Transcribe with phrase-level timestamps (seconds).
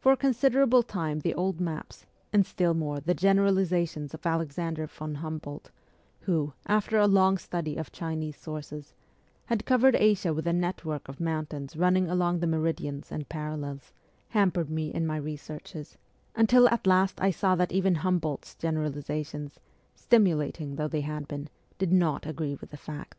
[0.00, 5.14] For a considerable time the old maps, and still more the generalizations of Alexander von
[5.14, 5.70] Humboldt,
[6.20, 8.92] who, after a long study of Chinese sources,
[9.46, 13.94] had covered Asia with a network of mountains running along the meridians and parallels,
[14.28, 15.96] hampered me in my researches,
[16.34, 19.58] until at last I saw that even Humboldt's generalizations,
[19.94, 21.48] stimulating though they had been,
[21.78, 23.14] did not agree with the facts.